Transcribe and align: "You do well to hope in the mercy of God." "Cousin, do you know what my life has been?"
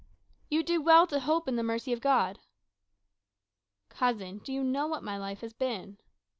"You 0.49 0.63
do 0.63 0.81
well 0.81 1.05
to 1.05 1.19
hope 1.19 1.47
in 1.47 1.57
the 1.57 1.61
mercy 1.61 1.93
of 1.93 2.01
God." 2.01 2.39
"Cousin, 3.89 4.39
do 4.39 4.51
you 4.51 4.63
know 4.63 4.87
what 4.87 5.03
my 5.03 5.15
life 5.15 5.41
has 5.41 5.53
been?" 5.53 5.99